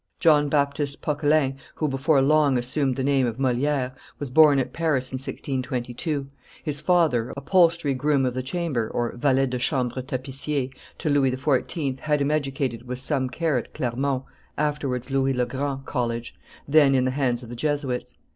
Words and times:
John 0.19 0.49
Baptist 0.49 1.03
Poquelin, 1.03 1.57
who 1.75 1.87
before 1.87 2.23
long 2.23 2.57
assumed 2.57 2.95
the 2.95 3.03
name 3.03 3.27
of 3.27 3.37
Moliere, 3.37 3.93
was 4.17 4.31
born 4.31 4.57
at 4.57 4.73
Paris 4.73 5.11
in 5.11 5.17
1622; 5.17 6.27
his 6.63 6.81
father, 6.81 7.31
upholstery 7.37 7.93
groom 7.93 8.25
of 8.25 8.33
the 8.33 8.41
chamber 8.41 8.91
(valet 9.15 9.45
de 9.45 9.59
chambre 9.59 10.01
tapissier) 10.01 10.71
to 10.97 11.07
Louis 11.07 11.29
XIV., 11.33 11.99
had 11.99 12.19
him 12.19 12.31
educated 12.31 12.87
with 12.87 12.97
some 12.97 13.29
care 13.29 13.59
at 13.59 13.75
Clermont 13.75 14.23
(afterwards 14.57 15.11
Louis 15.11 15.33
le 15.33 15.45
Grand) 15.45 15.85
College, 15.85 16.33
then 16.67 16.95
in 16.95 17.05
the 17.05 17.11
hands 17.11 17.43
of 17.43 17.49
the 17.49 17.55
Jesuits. 17.55 18.15